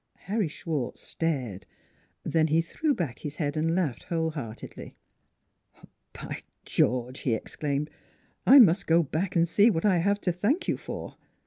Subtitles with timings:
[0.21, 1.67] Harry Schwartz stared.
[2.23, 4.95] Then he threw back his head and laughed whole heartedly."
[6.19, 7.87] By George!" he exclaimed."
[8.53, 11.17] I must go back and see what I have to thank you for.